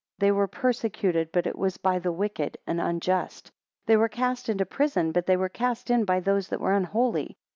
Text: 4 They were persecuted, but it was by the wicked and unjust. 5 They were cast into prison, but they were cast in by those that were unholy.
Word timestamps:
4 0.19 0.25
They 0.25 0.31
were 0.31 0.47
persecuted, 0.47 1.31
but 1.31 1.45
it 1.45 1.55
was 1.55 1.77
by 1.77 1.99
the 1.99 2.11
wicked 2.11 2.57
and 2.65 2.81
unjust. 2.81 3.49
5 3.49 3.53
They 3.85 3.97
were 3.97 4.09
cast 4.09 4.49
into 4.49 4.65
prison, 4.65 5.11
but 5.11 5.27
they 5.27 5.37
were 5.37 5.47
cast 5.47 5.91
in 5.91 6.05
by 6.05 6.21
those 6.21 6.47
that 6.47 6.59
were 6.59 6.73
unholy. 6.73 7.37